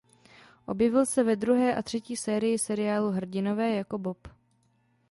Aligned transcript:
Objevil 0.65 1.05
se 1.05 1.23
ve 1.23 1.35
druhé 1.35 1.75
a 1.75 1.81
třetí 1.81 2.17
sérii 2.17 2.59
seriálu 2.59 3.09
"Hrdinové" 3.11 3.75
jako 3.75 3.97
Bob. 3.97 4.27